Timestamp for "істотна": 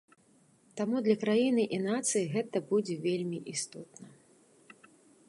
3.53-4.05